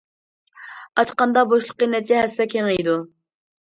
[1.03, 3.03] ئاچقاندا بوشلۇقى نەچچە ھەسسە كېڭىيىدۇ.